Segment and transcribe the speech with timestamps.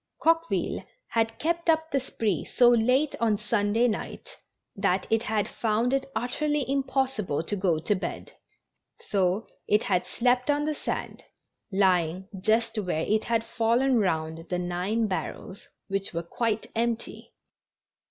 [0.19, 4.35] Coqueville had kept up the spree so late on Sunday night
[4.75, 8.31] that it had found it utterly impossible to go to bed,
[8.99, 11.21] so it had slept on the sand,
[11.71, 17.35] lying just where it had fallen round the nine barrels which were quite empty!